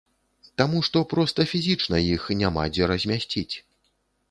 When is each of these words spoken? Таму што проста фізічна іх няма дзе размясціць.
Таму 0.61 0.79
што 0.87 1.03
проста 1.11 1.45
фізічна 1.51 2.01
іх 2.15 2.25
няма 2.41 2.67
дзе 2.73 2.91
размясціць. 2.95 3.55